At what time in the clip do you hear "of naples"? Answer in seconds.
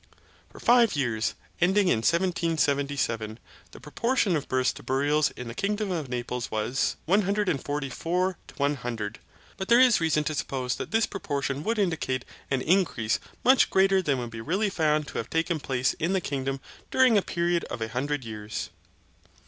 5.91-6.49